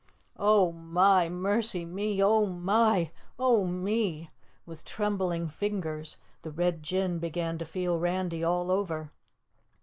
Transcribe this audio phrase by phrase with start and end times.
[0.39, 2.23] "Oh, my, mercy me!
[2.23, 3.11] Oh, my!
[3.37, 4.31] Oh, me!"
[4.65, 9.11] With trembling fingers the Red Jinn began to feel Randy all over.